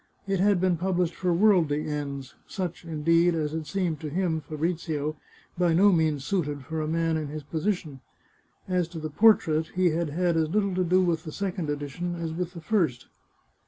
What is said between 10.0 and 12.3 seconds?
had as little to do with the second edition